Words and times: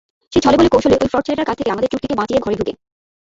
সে 0.33 0.39
ছলেবলে 0.41 0.69
কৌশলে 0.69 0.95
ঐ 0.95 1.05
ফ্রড 1.07 1.23
ছেলেটার 1.25 1.47
কাছ 1.47 1.55
থেকে 1.59 1.71
আমাদের 1.71 1.89
চুটকিকে 1.91 2.19
বাঁচিয়ে 2.19 2.43
ঘরে 2.43 2.55
ঢুকে। 2.59 2.73